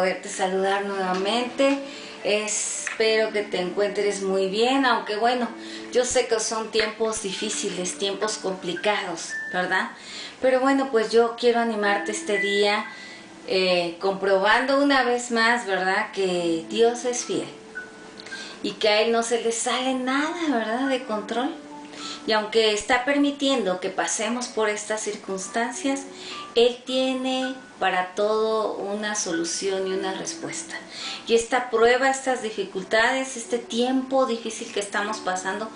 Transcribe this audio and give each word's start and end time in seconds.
poderte 0.00 0.30
saludar 0.30 0.86
nuevamente. 0.86 1.78
Espero 2.24 3.32
que 3.32 3.42
te 3.42 3.60
encuentres 3.60 4.22
muy 4.22 4.48
bien, 4.48 4.86
aunque 4.86 5.16
bueno, 5.16 5.46
yo 5.92 6.06
sé 6.06 6.26
que 6.26 6.40
son 6.40 6.70
tiempos 6.70 7.22
difíciles, 7.22 7.98
tiempos 7.98 8.38
complicados, 8.38 9.32
¿verdad? 9.52 9.90
Pero 10.40 10.60
bueno, 10.60 10.88
pues 10.90 11.12
yo 11.12 11.36
quiero 11.38 11.60
animarte 11.60 12.12
este 12.12 12.38
día 12.38 12.86
eh, 13.46 13.98
comprobando 14.00 14.82
una 14.82 15.02
vez 15.02 15.30
más, 15.32 15.66
¿verdad? 15.66 16.12
Que 16.12 16.64
Dios 16.70 17.04
es 17.04 17.26
fiel 17.26 17.48
y 18.62 18.72
que 18.72 18.88
a 18.88 19.02
Él 19.02 19.12
no 19.12 19.22
se 19.22 19.42
le 19.42 19.52
sale 19.52 19.92
nada, 19.92 20.34
¿verdad? 20.48 20.88
De 20.88 21.04
control. 21.04 21.50
Y 22.26 22.32
aunque 22.32 22.72
está 22.72 23.04
permitiendo 23.04 23.80
que 23.80 23.90
pasemos 23.90 24.48
por 24.48 24.70
estas 24.70 25.02
circunstancias, 25.02 26.04
Él 26.54 26.78
tiene 26.86 27.54
para 27.80 28.14
todo 28.14 28.74
una 28.74 29.16
solución 29.16 29.88
y 29.88 29.92
una 29.92 30.12
respuesta. 30.12 30.76
Y 31.26 31.34
esta 31.34 31.70
prueba, 31.70 32.10
estas 32.10 32.42
dificultades, 32.42 33.36
este 33.36 33.58
tiempo 33.58 34.26
difícil 34.26 34.70
que 34.70 34.80
estamos 34.80 35.16
pasando 35.18 35.68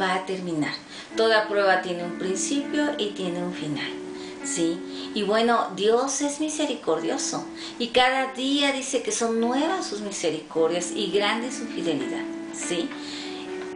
va 0.00 0.14
a 0.14 0.24
terminar. 0.24 0.72
Toda 1.16 1.48
prueba 1.48 1.82
tiene 1.82 2.04
un 2.04 2.16
principio 2.18 2.94
y 2.96 3.10
tiene 3.10 3.42
un 3.42 3.52
final. 3.52 3.90
¿Sí? 4.44 5.10
Y 5.14 5.24
bueno, 5.24 5.68
Dios 5.76 6.22
es 6.22 6.40
misericordioso 6.40 7.44
y 7.78 7.88
cada 7.88 8.32
día 8.32 8.72
dice 8.72 9.02
que 9.02 9.12
son 9.12 9.40
nuevas 9.40 9.86
sus 9.86 10.00
misericordias 10.00 10.92
y 10.94 11.10
grande 11.10 11.50
su 11.50 11.66
fidelidad. 11.66 12.24
¿Sí? 12.54 12.88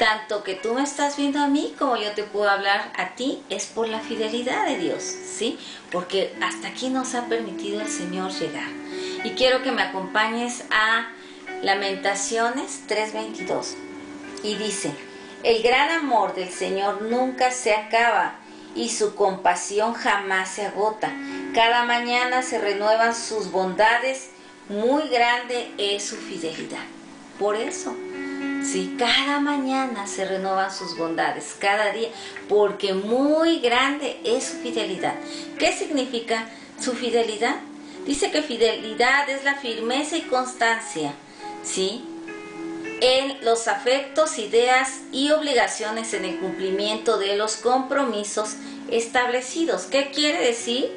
Tanto 0.03 0.43
que 0.43 0.57
tú 0.57 0.75
me 0.75 0.83
estás 0.83 1.17
viendo 1.17 1.39
a 1.39 1.47
mí 1.47 1.77
como 1.79 1.97
yo 1.97 2.11
te 2.11 2.25
puedo 2.25 2.51
hablar 2.51 2.91
a 2.97 3.15
ti 3.15 3.41
es 3.49 3.67
por 3.67 3.87
la 3.87 4.01
fidelidad 4.01 4.67
de 4.67 4.77
Dios, 4.77 5.01
¿sí? 5.05 5.61
Porque 5.93 6.35
hasta 6.41 6.67
aquí 6.67 6.89
nos 6.89 7.15
ha 7.15 7.27
permitido 7.27 7.81
el 7.81 7.87
Señor 7.87 8.33
llegar. 8.33 8.67
Y 9.23 9.31
quiero 9.37 9.63
que 9.63 9.71
me 9.71 9.81
acompañes 9.83 10.65
a 10.73 11.07
Lamentaciones 11.63 12.83
3:22. 12.89 13.77
Y 14.43 14.57
dice, 14.57 14.93
el 15.45 15.63
gran 15.63 15.91
amor 15.91 16.35
del 16.35 16.51
Señor 16.51 17.03
nunca 17.03 17.53
se 17.53 17.73
acaba 17.73 18.41
y 18.75 18.89
su 18.89 19.15
compasión 19.15 19.95
jamás 19.95 20.49
se 20.49 20.67
agota. 20.67 21.13
Cada 21.55 21.85
mañana 21.85 22.43
se 22.43 22.59
renuevan 22.59 23.15
sus 23.15 23.53
bondades, 23.53 24.31
muy 24.69 25.07
grande 25.11 25.71
es 25.79 26.03
su 26.03 26.17
fidelidad. 26.17 26.83
Por 27.39 27.55
eso 27.55 27.95
Sí, 28.65 28.95
cada 28.97 29.41
mañana 29.41 30.07
se 30.07 30.25
renovan 30.25 30.73
sus 30.73 30.97
bondades, 30.97 31.57
cada 31.59 31.93
día, 31.93 32.09
porque 32.49 32.95
muy 32.95 33.59
grande 33.59 34.21
es 34.25 34.45
su 34.45 34.59
fidelidad. 34.59 35.15
¿Qué 35.59 35.73
significa 35.73 36.49
su 36.81 36.93
fidelidad? 36.93 37.57
Dice 38.07 38.31
que 38.31 38.43
fidelidad 38.43 39.29
es 39.29 39.45
la 39.45 39.57
firmeza 39.57 40.17
y 40.17 40.23
constancia, 40.23 41.13
¿sí? 41.65 42.05
En 43.01 43.45
los 43.45 43.67
afectos, 43.67 44.39
ideas 44.39 45.01
y 45.11 45.33
obligaciones 45.33 46.15
en 46.15 46.25
el 46.25 46.39
cumplimiento 46.39 47.19
de 47.19 47.37
los 47.37 47.57
compromisos 47.57 48.55
establecidos. 48.91 49.83
¿Qué 49.83 50.11
quiere 50.11 50.41
decir? 50.47 50.89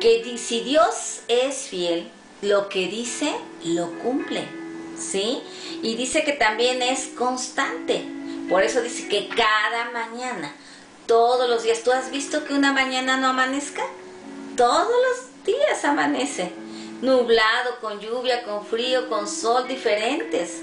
Que 0.00 0.36
si 0.38 0.60
Dios 0.60 1.20
es 1.28 1.68
fiel, 1.68 2.08
lo 2.42 2.68
que 2.68 2.88
dice, 2.88 3.32
lo 3.64 3.92
cumple. 4.00 4.59
¿Sí? 5.00 5.42
Y 5.82 5.96
dice 5.96 6.22
que 6.24 6.32
también 6.32 6.82
es 6.82 7.06
constante. 7.16 8.04
Por 8.48 8.62
eso 8.62 8.82
dice 8.82 9.08
que 9.08 9.28
cada 9.28 9.90
mañana, 9.92 10.54
todos 11.06 11.48
los 11.48 11.62
días, 11.62 11.82
¿tú 11.82 11.92
has 11.92 12.10
visto 12.10 12.44
que 12.44 12.54
una 12.54 12.72
mañana 12.72 13.16
no 13.16 13.28
amanezca? 13.28 13.82
Todos 14.56 14.88
los 15.08 15.44
días 15.44 15.84
amanece. 15.84 16.52
Nublado, 17.00 17.78
con 17.80 18.00
lluvia, 18.00 18.42
con 18.44 18.66
frío, 18.66 19.08
con 19.08 19.26
sol, 19.26 19.66
diferentes. 19.66 20.62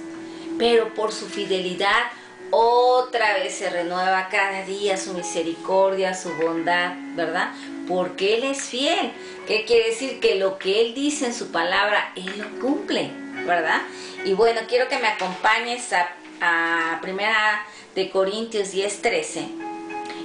Pero 0.57 0.93
por 0.93 1.11
su 1.11 1.27
fidelidad, 1.27 2.11
otra 2.51 3.33
vez 3.33 3.55
se 3.55 3.69
renueva 3.69 4.29
cada 4.29 4.63
día 4.63 4.97
su 4.97 5.13
misericordia, 5.13 6.13
su 6.13 6.33
bondad, 6.35 6.93
¿verdad? 7.15 7.51
Porque 7.87 8.35
Él 8.35 8.43
es 8.45 8.61
fiel. 8.63 9.11
¿Qué 9.47 9.65
quiere 9.65 9.89
decir? 9.89 10.19
Que 10.19 10.35
lo 10.35 10.57
que 10.57 10.81
Él 10.81 10.93
dice 10.93 11.25
en 11.25 11.33
su 11.33 11.51
palabra, 11.51 12.11
Él 12.15 12.37
lo 12.37 12.59
cumple, 12.61 13.11
¿verdad? 13.47 13.81
Y 14.25 14.33
bueno, 14.33 14.61
quiero 14.67 14.87
que 14.87 14.99
me 14.99 15.07
acompañes 15.07 15.91
a, 15.93 16.09
a 16.41 17.01
Primera 17.01 17.65
de 17.95 18.11
Corintios 18.11 18.71
10, 18.71 19.01
13. 19.01 19.49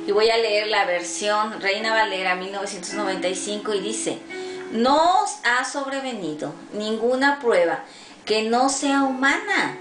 Y 0.06 0.12
voy 0.12 0.28
a 0.28 0.36
leer 0.36 0.66
la 0.66 0.84
versión 0.84 1.60
Reina 1.60 1.94
Valera 1.94 2.34
1995 2.34 3.74
y 3.74 3.80
dice, 3.80 4.18
no 4.72 5.22
os 5.22 5.38
ha 5.44 5.64
sobrevenido 5.64 6.52
ninguna 6.74 7.38
prueba 7.40 7.84
que 8.24 8.42
no 8.42 8.68
sea 8.68 9.04
humana, 9.04 9.78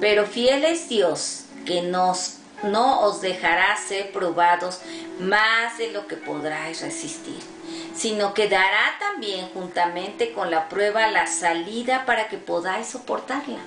pero 0.00 0.26
fiel 0.26 0.64
es 0.64 0.88
Dios 0.88 1.44
que 1.64 1.82
nos, 1.82 2.38
no 2.64 3.00
os 3.02 3.20
dejará 3.20 3.76
ser 3.76 4.10
probados 4.12 4.80
más 5.20 5.78
de 5.78 5.92
lo 5.92 6.06
que 6.08 6.16
podráis 6.16 6.80
resistir 6.80 7.59
sino 8.00 8.32
que 8.32 8.48
dará 8.48 8.96
también 8.98 9.50
juntamente 9.52 10.32
con 10.32 10.50
la 10.50 10.70
prueba 10.70 11.10
la 11.10 11.26
salida 11.26 12.06
para 12.06 12.28
que 12.28 12.38
podáis 12.38 12.86
soportarla. 12.86 13.58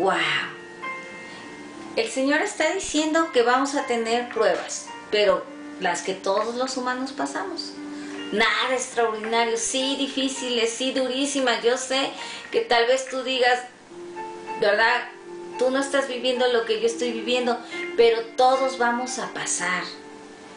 ¡Wow! 0.00 0.18
El 1.94 2.10
Señor 2.10 2.42
está 2.42 2.72
diciendo 2.72 3.30
que 3.32 3.42
vamos 3.42 3.76
a 3.76 3.86
tener 3.86 4.30
pruebas, 4.30 4.88
pero 5.12 5.44
las 5.78 6.02
que 6.02 6.14
todos 6.14 6.56
los 6.56 6.76
humanos 6.76 7.12
pasamos. 7.12 7.74
Nada 8.32 8.72
extraordinario, 8.74 9.56
sí 9.56 9.94
difíciles, 9.96 10.72
sí 10.72 10.90
durísimas. 10.90 11.62
Yo 11.62 11.76
sé 11.78 12.10
que 12.50 12.62
tal 12.62 12.86
vez 12.88 13.08
tú 13.08 13.22
digas, 13.22 13.60
¿verdad? 14.60 15.04
Tú 15.56 15.70
no 15.70 15.78
estás 15.78 16.08
viviendo 16.08 16.48
lo 16.48 16.64
que 16.64 16.80
yo 16.80 16.86
estoy 16.88 17.12
viviendo, 17.12 17.56
pero 17.96 18.22
todos 18.36 18.76
vamos 18.78 19.20
a 19.20 19.28
pasar 19.28 19.84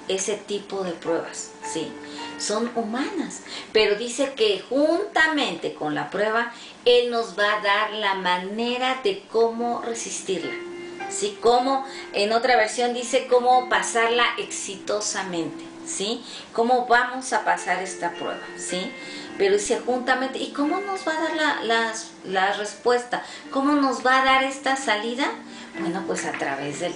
ese 0.07 0.37
tipo 0.37 0.83
de 0.83 0.93
pruebas, 0.93 1.51
sí 1.71 1.91
son 2.37 2.71
humanas, 2.75 3.41
pero 3.71 3.95
dice 3.95 4.33
que 4.35 4.63
juntamente 4.67 5.73
con 5.73 5.95
la 5.95 6.09
prueba, 6.09 6.53
Él 6.85 7.11
nos 7.11 7.37
va 7.37 7.53
a 7.53 7.61
dar 7.61 7.91
la 7.93 8.15
manera 8.15 8.99
de 9.03 9.23
cómo 9.31 9.81
resistirla. 9.81 10.53
¿Sí? 11.09 11.37
Como 11.41 11.85
en 12.13 12.31
otra 12.31 12.55
versión 12.55 12.93
dice 12.93 13.27
cómo 13.27 13.69
pasarla 13.69 14.25
exitosamente, 14.39 15.63
¿sí? 15.85 16.23
Cómo 16.53 16.87
vamos 16.87 17.33
a 17.33 17.45
pasar 17.45 17.83
esta 17.83 18.11
prueba, 18.13 18.39
¿sí? 18.57 18.91
Pero 19.37 19.53
dice 19.53 19.79
juntamente, 19.85 20.39
¿y 20.39 20.51
cómo 20.53 20.79
nos 20.79 21.07
va 21.07 21.11
a 21.11 21.21
dar 21.21 21.63
la, 21.63 21.93
la 22.25 22.53
respuesta? 22.53 23.23
¿Cómo 23.51 23.73
nos 23.73 24.03
va 24.03 24.21
a 24.21 24.25
dar 24.25 24.43
esta 24.43 24.75
salida? 24.75 25.29
Bueno, 25.79 26.03
pues 26.07 26.25
a 26.25 26.31
través 26.31 26.79
del, 26.79 26.95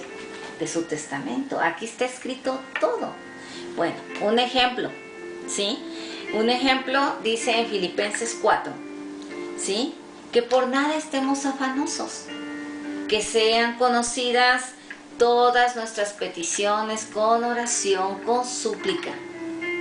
de 0.58 0.66
su 0.66 0.82
testamento. 0.82 1.60
Aquí 1.60 1.84
está 1.84 2.04
escrito 2.04 2.60
todo. 2.80 3.12
Bueno, 3.76 3.96
un 4.22 4.38
ejemplo. 4.38 4.90
¿Sí? 5.48 5.78
Un 6.34 6.50
ejemplo 6.50 7.16
dice 7.24 7.58
en 7.58 7.66
Filipenses 7.68 8.38
4, 8.40 8.72
¿sí? 9.58 9.94
Que 10.32 10.42
por 10.42 10.68
nada 10.68 10.96
estemos 10.96 11.46
afanosos, 11.46 12.26
que 13.08 13.22
sean 13.22 13.78
conocidas 13.78 14.72
todas 15.18 15.74
nuestras 15.74 16.12
peticiones 16.12 17.06
con 17.12 17.44
oración, 17.44 18.20
con 18.24 18.44
súplica, 18.44 19.10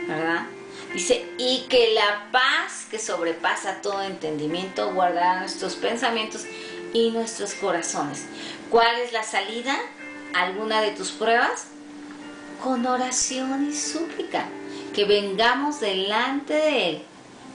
¿verdad? 0.08 0.46
Dice, 0.94 1.30
y 1.38 1.66
que 1.70 1.94
la 1.94 2.32
paz 2.32 2.88
que 2.90 2.98
sobrepasa 2.98 3.82
todo 3.82 4.02
entendimiento 4.04 4.94
guardará 4.94 5.42
nuestros 5.42 5.76
pensamientos 5.76 6.46
y 6.94 7.12
nuestros 7.12 7.54
corazones. 7.56 8.25
¿Cuál 8.70 9.02
es 9.02 9.12
la 9.12 9.24
salida? 9.24 9.78
¿Alguna 10.34 10.81
de 10.81 10.92
tus 10.92 11.12
pruebas? 11.12 11.66
Con 12.63 12.86
oración 12.86 13.70
y 13.70 13.75
súplica 13.75 14.48
que 14.98 15.06
vengamos 15.06 15.80
delante 15.80 16.56
de 16.56 16.90
Él 16.90 17.04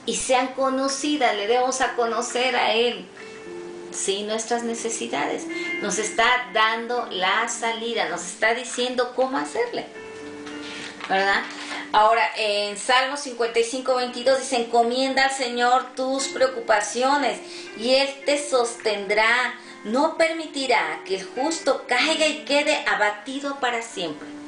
y 0.06 0.14
sean 0.14 0.54
conocidas, 0.54 1.34
le 1.34 1.48
debemos 1.48 1.80
a 1.80 1.96
conocer 1.96 2.54
a 2.54 2.72
Él, 2.72 3.04
sí, 3.90 4.22
nuestras 4.22 4.62
necesidades. 4.62 5.48
Nos 5.82 5.98
está 5.98 6.24
dando 6.54 7.08
la 7.10 7.48
salida, 7.48 8.08
nos 8.08 8.24
está 8.24 8.54
diciendo 8.54 9.12
cómo 9.16 9.38
hacerle, 9.38 9.86
¿verdad? 11.08 11.42
Ahora, 11.92 12.22
en 12.36 12.78
Salmo 12.78 13.16
55, 13.16 13.92
22 13.92 14.38
dice, 14.38 14.56
encomienda 14.58 15.24
al 15.24 15.32
Señor 15.32 15.96
tus 15.96 16.28
preocupaciones 16.28 17.40
y 17.76 17.94
Él 17.94 18.08
te 18.24 18.38
sostendrá, 18.38 19.58
no 19.82 20.16
permitirá 20.16 21.00
que 21.04 21.16
el 21.16 21.24
justo 21.24 21.86
caiga 21.88 22.24
y 22.24 22.44
quede 22.44 22.84
abatido 22.86 23.58
para 23.58 23.82
siempre. 23.82 24.41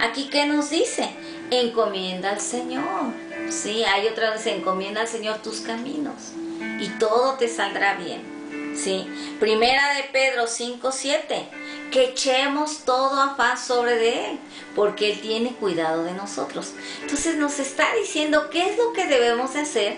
Aquí, 0.00 0.28
¿qué 0.30 0.46
nos 0.46 0.70
dice? 0.70 1.10
encomienda 1.50 2.30
al 2.30 2.40
Señor. 2.40 3.12
Sí, 3.50 3.84
hay 3.84 4.06
otra 4.08 4.30
vez, 4.30 4.46
encomienda 4.46 5.02
al 5.02 5.08
Señor 5.08 5.38
tus 5.38 5.60
caminos 5.60 6.32
y 6.80 6.88
todo 6.98 7.34
te 7.34 7.48
saldrá 7.48 7.94
bien. 7.94 8.34
Sí, 8.76 9.06
primera 9.40 9.94
de 9.94 10.02
Pedro 10.12 10.46
5, 10.46 10.92
7, 10.92 11.48
que 11.90 12.10
echemos 12.10 12.84
todo 12.84 13.20
afán 13.22 13.56
sobre 13.56 13.96
de 13.96 14.30
Él, 14.30 14.38
porque 14.74 15.12
Él 15.12 15.20
tiene 15.20 15.54
cuidado 15.54 16.04
de 16.04 16.12
nosotros. 16.12 16.72
Entonces 17.00 17.36
nos 17.36 17.58
está 17.58 17.86
diciendo 17.94 18.50
qué 18.50 18.68
es 18.68 18.76
lo 18.76 18.92
que 18.92 19.06
debemos 19.06 19.56
hacer 19.56 19.96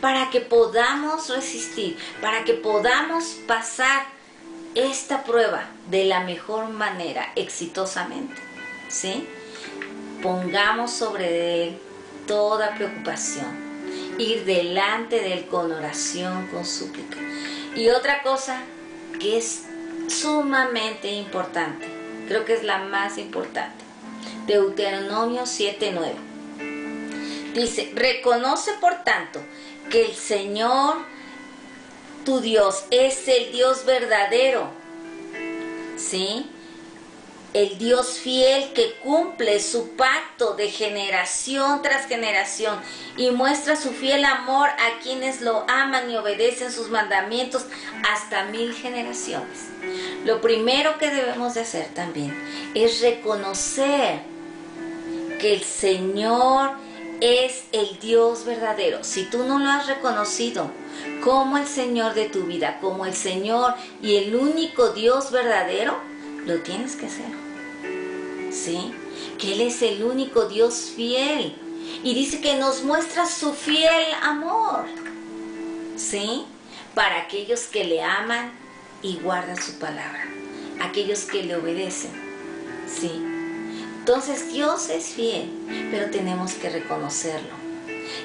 para 0.00 0.30
que 0.30 0.40
podamos 0.40 1.28
resistir, 1.28 1.96
para 2.20 2.44
que 2.44 2.54
podamos 2.54 3.36
pasar 3.48 4.04
esta 4.76 5.24
prueba 5.24 5.68
de 5.90 6.04
la 6.04 6.20
mejor 6.20 6.68
manera, 6.68 7.32
exitosamente. 7.34 8.49
¿Sí? 8.90 9.26
Pongamos 10.22 10.90
sobre 10.90 11.64
él 11.64 11.78
toda 12.26 12.74
preocupación, 12.74 13.46
ir 14.18 14.44
delante 14.44 15.20
de 15.20 15.32
él 15.32 15.46
con 15.46 15.72
oración, 15.72 16.48
con 16.48 16.66
súplica. 16.66 17.16
Y 17.74 17.88
otra 17.88 18.22
cosa 18.22 18.60
que 19.18 19.38
es 19.38 19.62
sumamente 20.08 21.12
importante, 21.12 21.86
creo 22.28 22.44
que 22.44 22.54
es 22.54 22.64
la 22.64 22.78
más 22.78 23.16
importante, 23.16 23.84
Deuteronomio 24.46 25.46
7:9. 25.46 26.14
Dice, 27.54 27.92
reconoce 27.94 28.72
por 28.80 29.02
tanto 29.04 29.40
que 29.90 30.06
el 30.06 30.14
Señor, 30.14 30.96
tu 32.24 32.40
Dios, 32.40 32.84
es 32.90 33.26
el 33.28 33.52
Dios 33.52 33.84
verdadero. 33.84 34.70
¿Sí? 35.96 36.50
El 37.52 37.78
Dios 37.78 38.18
fiel 38.18 38.72
que 38.74 38.94
cumple 39.02 39.58
su 39.60 39.90
pacto 39.96 40.54
de 40.54 40.70
generación 40.70 41.82
tras 41.82 42.06
generación 42.06 42.78
y 43.16 43.30
muestra 43.30 43.76
su 43.76 43.90
fiel 43.90 44.24
amor 44.24 44.68
a 44.68 45.00
quienes 45.02 45.40
lo 45.40 45.64
aman 45.68 46.10
y 46.10 46.16
obedecen 46.16 46.70
sus 46.70 46.90
mandamientos 46.90 47.64
hasta 48.08 48.44
mil 48.44 48.72
generaciones. 48.74 49.68
Lo 50.24 50.40
primero 50.40 50.98
que 50.98 51.10
debemos 51.10 51.54
de 51.54 51.62
hacer 51.62 51.88
también 51.94 52.32
es 52.74 53.00
reconocer 53.00 54.20
que 55.40 55.54
el 55.54 55.64
Señor 55.64 56.72
es 57.20 57.64
el 57.72 57.98
Dios 57.98 58.44
verdadero. 58.44 59.02
Si 59.02 59.24
tú 59.24 59.44
no 59.44 59.58
lo 59.58 59.68
has 59.70 59.86
reconocido 59.88 60.70
como 61.24 61.58
el 61.58 61.66
Señor 61.66 62.14
de 62.14 62.28
tu 62.28 62.44
vida, 62.44 62.78
como 62.80 63.06
el 63.06 63.14
Señor 63.14 63.74
y 64.02 64.16
el 64.16 64.36
único 64.36 64.90
Dios 64.90 65.30
verdadero, 65.30 66.09
lo 66.46 66.58
tienes 66.60 66.96
que 66.96 67.06
hacer. 67.06 67.30
¿Sí? 68.50 68.92
Que 69.38 69.54
Él 69.54 69.60
es 69.62 69.82
el 69.82 70.02
único 70.02 70.46
Dios 70.48 70.92
fiel. 70.94 71.56
Y 72.02 72.14
dice 72.14 72.40
que 72.40 72.56
nos 72.56 72.82
muestra 72.82 73.26
su 73.26 73.52
fiel 73.52 74.04
amor. 74.22 74.84
¿Sí? 75.96 76.44
Para 76.94 77.22
aquellos 77.22 77.62
que 77.64 77.84
le 77.84 78.02
aman 78.02 78.52
y 79.02 79.16
guardan 79.16 79.60
su 79.60 79.78
palabra. 79.78 80.24
Aquellos 80.80 81.24
que 81.24 81.42
le 81.42 81.56
obedecen. 81.56 82.12
¿Sí? 82.86 83.22
Entonces 83.98 84.52
Dios 84.52 84.88
es 84.88 85.10
fiel, 85.10 85.50
pero 85.90 86.10
tenemos 86.10 86.54
que 86.54 86.70
reconocerlo. 86.70 87.60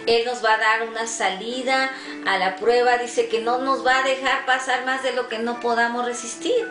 Él 0.07 0.25
nos 0.25 0.43
va 0.43 0.53
a 0.53 0.57
dar 0.57 0.87
una 0.87 1.05
salida 1.05 1.91
a 2.25 2.37
la 2.37 2.55
prueba, 2.55 2.97
dice 2.97 3.27
que 3.27 3.41
no 3.41 3.59
nos 3.59 3.85
va 3.85 3.99
a 3.99 4.03
dejar 4.03 4.45
pasar 4.45 4.85
más 4.85 5.03
de 5.03 5.11
lo 5.13 5.27
que 5.27 5.39
no 5.39 5.59
podamos 5.59 6.05
resistir. 6.05 6.65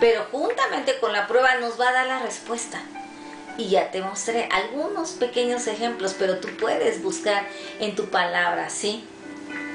Pero 0.00 0.26
juntamente 0.30 0.98
con 0.98 1.12
la 1.12 1.26
prueba 1.26 1.56
nos 1.56 1.80
va 1.80 1.88
a 1.88 1.92
dar 1.92 2.06
la 2.06 2.18
respuesta. 2.20 2.80
Y 3.56 3.70
ya 3.70 3.90
te 3.90 4.00
mostré 4.00 4.48
algunos 4.52 5.12
pequeños 5.12 5.66
ejemplos, 5.66 6.14
pero 6.16 6.38
tú 6.38 6.48
puedes 6.58 7.02
buscar 7.02 7.46
en 7.80 7.96
tu 7.96 8.06
palabra, 8.06 8.70
¿sí? 8.70 9.04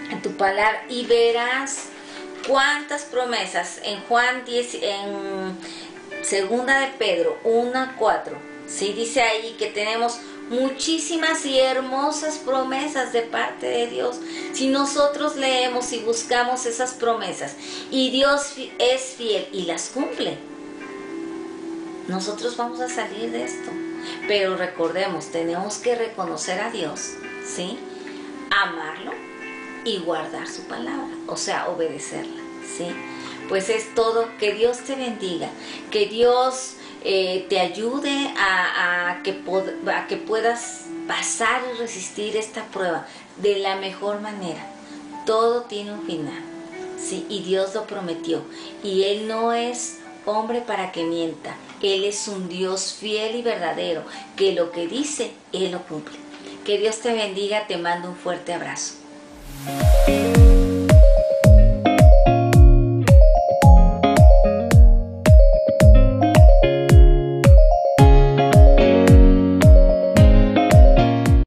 En 0.10 0.22
tu 0.22 0.38
palabra 0.38 0.84
y 0.88 1.06
verás 1.06 1.90
cuántas 2.48 3.04
promesas 3.04 3.82
en 3.84 4.02
Juan 4.04 4.46
10, 4.46 4.76
en 4.82 5.58
segunda 6.24 6.80
de 6.80 6.88
Pedro 6.98 7.38
1 7.44 7.94
4, 7.98 8.38
¿sí? 8.68 8.94
Dice 8.94 9.22
ahí 9.22 9.56
que 9.60 9.68
tenemos 9.68 10.20
muchísimas 10.50 11.46
y 11.46 11.60
hermosas 11.60 12.38
promesas 12.38 13.14
de 13.14 13.22
parte 13.22 13.68
de 13.68 13.88
Dios. 13.88 14.20
Si 14.54 14.68
nosotros 14.68 15.36
leemos 15.36 15.92
y 15.94 16.00
buscamos 16.00 16.66
esas 16.66 16.94
promesas 16.94 17.56
y 17.92 18.12
Dios 18.12 18.54
es 18.80 19.02
fiel 19.18 19.48
y 19.52 19.64
las 19.64 19.90
cumple, 19.90 20.38
nosotros 22.08 22.58
vamos 22.58 22.80
a 22.82 22.90
salir 22.90 23.32
de 23.32 23.44
esto. 23.44 23.72
Pero 24.28 24.58
recordemos, 24.58 25.28
tenemos 25.28 25.78
que 25.78 25.96
reconocer 25.96 26.60
a 26.60 26.70
Dios, 26.72 27.14
¿sí? 27.46 27.80
Amarlo 28.52 29.12
y 29.86 30.00
guardar 30.00 30.48
su 30.48 30.64
palabra, 30.64 31.16
o 31.28 31.38
sea, 31.38 31.70
obedecerla, 31.70 32.42
¿sí? 32.78 32.88
Pues 33.48 33.70
es 33.70 33.94
todo, 33.96 34.28
que 34.40 34.54
Dios 34.54 34.80
te 34.80 34.96
bendiga, 34.96 35.50
que 35.92 36.08
Dios 36.08 36.76
eh, 37.04 37.46
te 37.50 37.60
ayude 37.60 38.34
a, 38.38 39.20
que 39.24 39.42
que 40.08 40.18
puedas 40.18 40.86
pasar 41.08 41.62
y 41.74 41.78
resistir 41.78 42.38
esta 42.38 42.64
prueba 42.66 43.06
de 43.38 43.58
la 43.60 43.76
mejor 43.76 44.22
manera. 44.22 44.66
Todo 45.26 45.64
tiene 45.64 45.94
un 45.94 46.06
final, 46.06 46.42
¿sí? 46.98 47.26
Y 47.30 47.44
Dios 47.44 47.74
lo 47.74 47.86
prometió. 47.86 48.42
Y 48.84 49.04
Él 49.04 49.28
no 49.28 49.54
es 49.54 50.00
hombre 50.26 50.62
para 50.62 50.92
que 50.92 51.04
mienta. 51.04 51.56
Él 51.82 52.06
es 52.06 52.28
un 52.28 52.48
Dios 52.48 52.96
fiel 52.98 53.36
y 53.36 53.42
verdadero, 53.42 54.04
que 54.38 54.54
lo 54.54 54.72
que 54.72 54.88
dice, 54.88 55.34
Él 55.52 55.72
lo 55.72 55.82
cumple. 55.84 56.18
Que 56.66 56.78
Dios 56.78 57.00
te 57.00 57.14
bendiga, 57.14 57.68
te 57.68 57.78
mando 57.78 58.10
un 58.10 58.16
fuerte 58.16 58.54
abrazo. 58.54 58.96